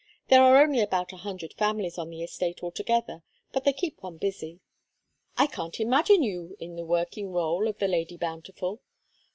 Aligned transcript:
There 0.29 0.41
are 0.41 0.59
only 0.59 0.79
about 0.79 1.13
a 1.13 1.17
hundred 1.17 1.53
families 1.53 1.99
on 1.99 2.09
the 2.09 2.23
estate 2.23 2.63
altogether, 2.63 3.21
but 3.51 3.65
they 3.65 3.71
keep 3.73 4.01
one 4.01 4.17
busy." 4.17 4.59
"I 5.37 5.45
can't 5.45 5.79
imagine 5.79 6.23
you 6.23 6.57
in 6.59 6.75
the 6.75 6.85
working 6.87 7.27
rôle 7.27 7.69
of 7.69 7.77
the 7.77 7.87
Lady 7.87 8.17
Bountiful. 8.17 8.81